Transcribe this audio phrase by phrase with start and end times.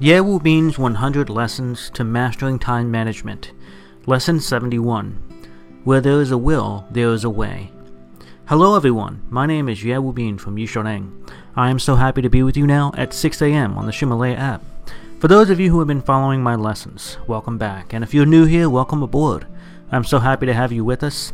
[0.00, 3.52] Ye Wu Bin's 100 Lessons to Mastering Time Management.
[4.06, 5.22] Lesson 71.
[5.84, 7.70] Where there is a will, there is a way.
[8.46, 11.12] Hello everyone, my name is Ye Wu Bin from Yishoneng.
[11.54, 13.78] I am so happy to be with you now at 6 a.m.
[13.78, 14.64] on the Ximalaya app.
[15.20, 17.92] For those of you who have been following my lessons, welcome back.
[17.92, 19.46] And if you're new here, welcome aboard.
[19.92, 21.32] I'm so happy to have you with us.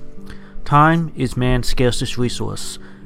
[0.67, 2.79] Time is man's scarcest resource.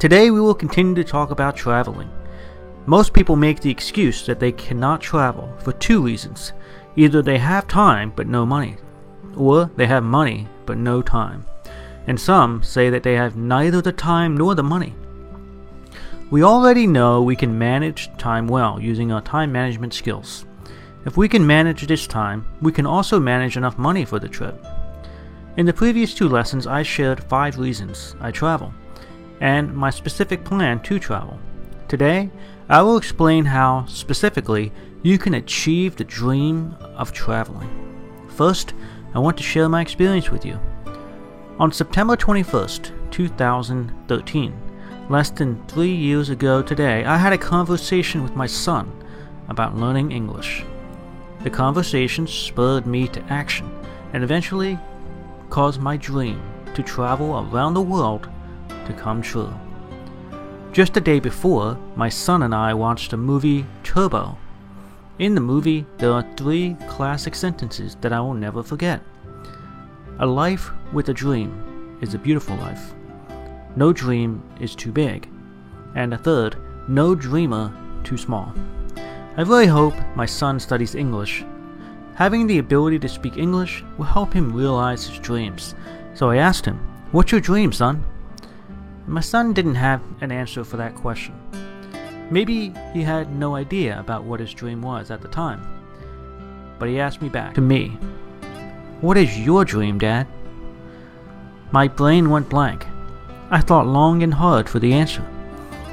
[0.00, 2.10] Today we will continue to talk about traveling.
[2.86, 6.54] Most people make the excuse that they cannot travel for two reasons.
[6.96, 8.78] Either they have time but no money,
[9.36, 11.44] or they have money but no time.
[12.06, 14.94] And some say that they have neither the time nor the money.
[16.30, 20.46] We already know we can manage time well using our time management skills.
[21.04, 24.64] If we can manage this time, we can also manage enough money for the trip.
[25.58, 28.72] In the previous two lessons, I shared five reasons I travel
[29.40, 31.38] and my specific plan to travel.
[31.88, 32.30] Today,
[32.68, 37.68] I will explain how, specifically, you can achieve the dream of traveling.
[38.28, 38.74] First,
[39.14, 40.60] I want to share my experience with you.
[41.58, 44.54] On September 21st, 2013,
[45.08, 48.92] less than three years ago today, I had a conversation with my son
[49.48, 50.64] about learning English.
[51.42, 53.70] The conversation spurred me to action
[54.12, 54.78] and eventually
[55.48, 56.40] caused my dream
[56.74, 58.28] to travel around the world
[58.86, 59.52] to come true.
[60.72, 64.38] Just the day before, my son and I watched the movie Turbo.
[65.18, 69.02] In the movie, there are three classic sentences that I will never forget.
[70.20, 72.94] A life with a dream is a beautiful life.
[73.76, 75.28] No dream is too big.
[75.94, 76.56] And a third,
[76.88, 77.72] no dreamer
[78.04, 78.54] too small.
[79.36, 81.44] I really hope my son studies English.
[82.14, 85.74] Having the ability to speak English will help him realize his dreams.
[86.14, 86.78] So I asked him,
[87.12, 88.04] What's your dream, son?
[89.10, 91.34] My son didn't have an answer for that question.
[92.30, 95.66] Maybe he had no idea about what his dream was at the time.
[96.78, 97.98] But he asked me back to me,
[99.00, 100.28] What is your dream, Dad?
[101.72, 102.86] My brain went blank.
[103.50, 105.26] I thought long and hard for the answer,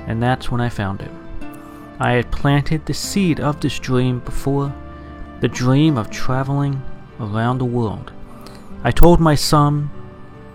[0.05, 1.09] and that's when I found it.
[1.99, 4.71] I had planted the seed of this dream before,
[5.39, 6.83] the dream of traveling
[7.19, 8.11] around the world.
[8.83, 9.89] I told my son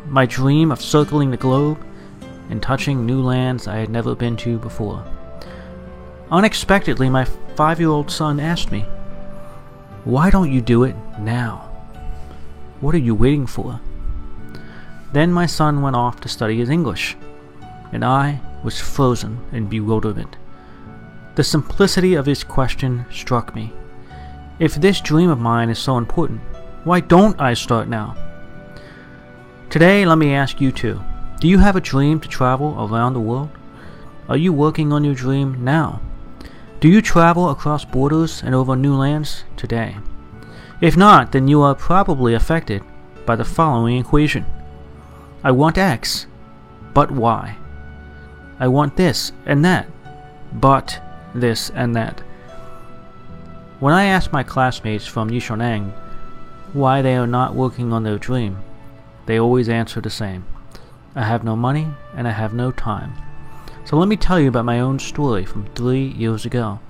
[0.07, 1.85] my dream of circling the globe
[2.51, 5.05] and touching new lands I had never been to before.
[6.31, 7.25] Unexpectedly, my
[7.57, 8.81] five year old son asked me,
[10.05, 11.71] Why don't you do it now?
[12.81, 13.81] What are you waiting for?
[15.13, 17.17] Then my son went off to study his English,
[17.93, 20.37] and I was frozen in bewilderment.
[21.35, 23.73] The simplicity of his question struck me.
[24.59, 26.41] If this dream of mine is so important,
[26.85, 28.17] why don't I start now?
[29.71, 31.01] Today, let me ask you too
[31.43, 33.51] do you have a dream to travel around the world?
[34.29, 36.01] Are you working on your dream now?
[36.79, 39.97] Do you travel across borders and over new lands today?
[40.81, 42.85] If not, then you are probably affected
[43.27, 44.47] by the following equation
[45.43, 46.29] I want X,
[46.95, 47.57] but Y.
[48.61, 49.89] I want this and that,
[50.53, 51.03] but
[51.35, 52.21] this and that.
[53.81, 55.91] When I ask my classmates from Yishoneng
[56.73, 58.59] why they are not working on their dream,
[59.27, 60.45] they always answer the same.
[61.15, 63.13] I have no money, and I have no time.
[63.85, 66.81] So let me tell you about my own story from three years ago.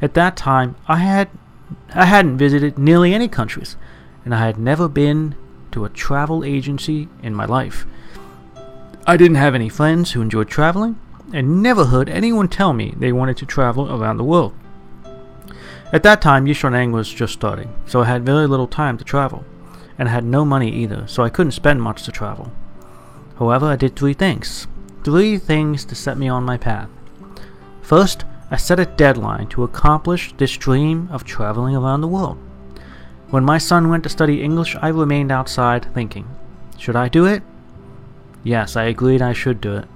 [0.00, 1.28] At that time, I had
[1.94, 3.76] I hadn't visited nearly any countries,
[4.24, 5.34] and I had never been
[5.72, 7.84] to a travel agency in my life.
[9.06, 10.98] I didn't have any friends who enjoyed traveling,
[11.34, 14.54] and never heard anyone tell me they wanted to travel around the world.
[15.92, 19.44] At that time, Yishoneng was just starting, so I had very little time to travel,
[19.98, 22.52] and I had no money either, so I couldn't spend much to travel.
[23.38, 24.66] However, I did three things.
[25.04, 26.88] Three things to set me on my path.
[27.82, 32.38] First, I set a deadline to accomplish this dream of traveling around the world.
[33.30, 36.26] When my son went to study English, I remained outside thinking,
[36.78, 37.42] should I do it?
[38.42, 39.88] Yes, I agreed I should do it.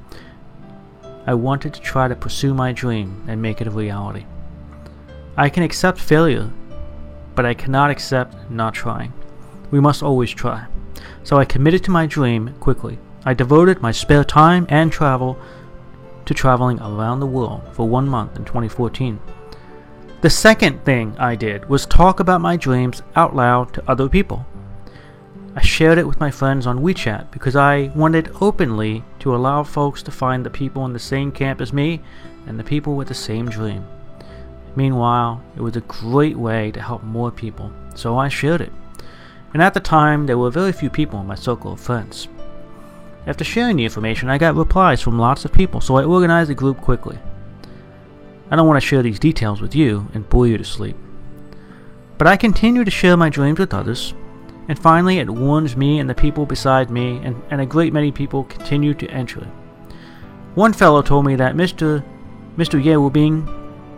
[1.26, 4.26] I wanted to try to pursue my dream and make it a reality.
[5.36, 6.50] I can accept failure,
[7.34, 9.12] but I cannot accept not trying.
[9.70, 10.66] We must always try.
[11.24, 12.98] So I committed to my dream quickly.
[13.24, 15.38] I devoted my spare time and travel
[16.24, 19.20] to traveling around the world for one month in 2014.
[20.22, 24.46] The second thing I did was talk about my dreams out loud to other people.
[25.54, 30.02] I shared it with my friends on WeChat because I wanted openly to allow folks
[30.04, 32.00] to find the people in the same camp as me
[32.46, 33.84] and the people with the same dream.
[34.74, 38.72] Meanwhile, it was a great way to help more people, so I shared it.
[39.52, 42.28] And at the time, there were very few people in my circle of friends.
[43.26, 46.54] After sharing the information, I got replies from lots of people, so I organized a
[46.54, 47.18] group quickly.
[48.50, 50.96] I don't want to share these details with you and bore you to sleep.
[52.18, 54.12] But I continue to share my dreams with others,
[54.68, 58.10] and finally it warms me and the people beside me, and, and a great many
[58.10, 59.48] people continue to enter it.
[60.54, 62.04] One fellow told me that Mr.
[62.56, 62.82] Mr.
[62.82, 63.48] Ye Bing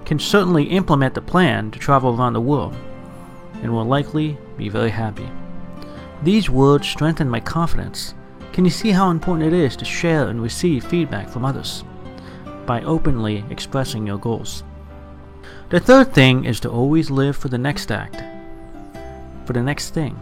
[0.05, 2.77] can certainly implement the plan to travel around the world,
[3.63, 5.29] and will likely be very happy.
[6.23, 8.15] These words strengthen my confidence.
[8.55, 11.83] Can you see how important it is to share and receive feedback from others?
[12.67, 14.63] By openly expressing your goals.
[15.71, 18.23] The third thing is to always live for the next act,
[19.45, 20.17] for the next thing.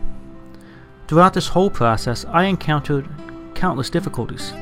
[1.09, 3.07] Throughout this whole process, I encountered
[3.55, 4.55] countless difficulties,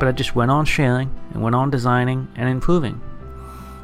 [0.00, 3.00] but I just went on sharing and went on designing and improving.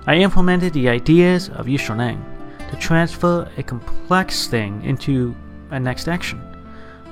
[0.05, 2.21] I implemented the ideas of Yishaneng
[2.71, 5.37] to transfer a complex thing into
[5.71, 6.52] a next action.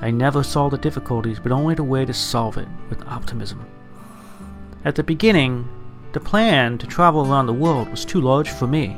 [0.01, 3.65] I never saw the difficulties, but only the way to solve it with optimism.
[4.83, 5.69] At the beginning,
[6.11, 8.97] the plan to travel around the world was too large for me,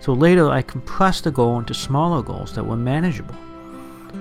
[0.00, 3.36] so later I compressed the goal into smaller goals that were manageable.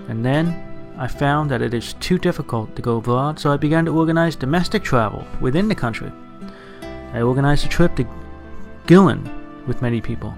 [0.07, 3.85] And then I found that it is too difficult to go abroad, so I began
[3.85, 6.12] to organize domestic travel within the country.
[7.13, 8.07] I organized a trip to
[8.85, 9.27] Guilin
[9.65, 10.35] with many people.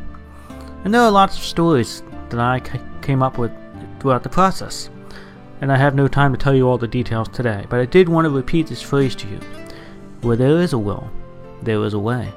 [0.85, 2.61] And there are lots of stories that I
[3.01, 3.51] came up with
[3.99, 4.89] throughout the process.
[5.61, 8.09] And I have no time to tell you all the details today, but I did
[8.09, 9.39] want to repeat this phrase to you.
[10.21, 11.09] Where there is a will,
[11.61, 12.31] there is a way.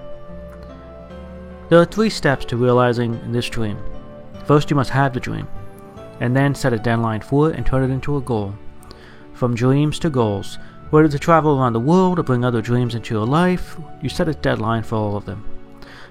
[1.68, 3.78] There are three steps to realizing this dream.
[4.44, 5.48] First, you must have the dream
[6.20, 8.54] and then set a deadline for it and turn it into a goal.
[9.34, 10.58] From dreams to goals,
[10.90, 14.28] whether to travel around the world or bring other dreams into your life, you set
[14.28, 15.44] a deadline for all of them.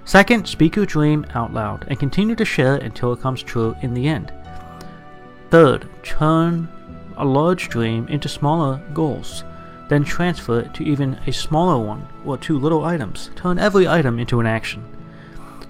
[0.03, 3.75] Second, speak your dream out loud and continue to share it until it comes true
[3.81, 4.31] in the end.
[5.49, 6.67] Third, turn
[7.17, 9.43] a large dream into smaller goals.
[9.89, 13.29] Then transfer it to even a smaller one or two little items.
[13.35, 14.83] Turn every item into an action.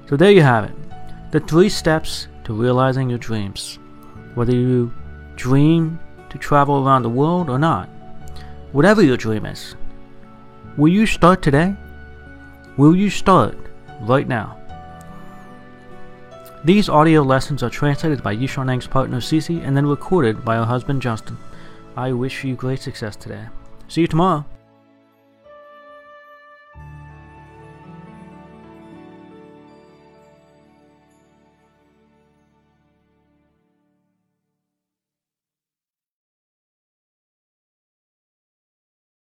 [0.07, 0.75] So there you have it
[1.31, 3.77] the three steps to realizing your dreams
[4.35, 4.93] whether you
[5.35, 5.99] dream
[6.29, 7.89] to travel around the world or not,
[8.71, 9.75] whatever your dream is,
[10.77, 11.75] will you start today?
[12.77, 13.57] Will you start
[14.01, 14.57] right now?
[16.65, 20.99] These audio lessons are translated by Yishaneng's partner Cece and then recorded by her husband
[20.99, 21.37] Justin.
[21.95, 23.45] I wish you great success today.
[23.87, 24.43] See you tomorrow.